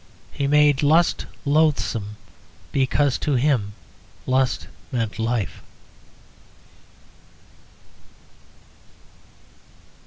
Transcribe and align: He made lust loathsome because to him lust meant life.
He 0.31 0.47
made 0.47 0.81
lust 0.81 1.27
loathsome 1.45 2.15
because 2.71 3.19
to 3.19 3.35
him 3.35 3.73
lust 4.25 4.67
meant 4.91 5.19
life. 5.19 5.61